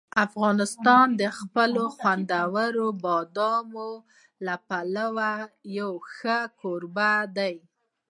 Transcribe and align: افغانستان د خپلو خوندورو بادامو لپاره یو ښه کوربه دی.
افغانستان 0.25 1.07
د 1.21 1.23
خپلو 1.39 1.83
خوندورو 1.97 2.87
بادامو 3.03 3.91
لپاره 4.47 5.29
یو 5.79 5.91
ښه 6.15 6.37
کوربه 6.59 7.11
دی. 7.37 7.55